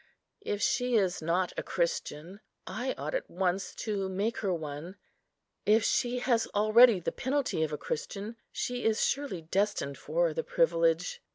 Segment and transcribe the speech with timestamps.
[0.41, 4.95] If she is not a Christian, I ought at once to make her one.
[5.63, 10.43] If she has already the penalty of a Christian, she is surely destined for the
[10.43, 11.21] privilege.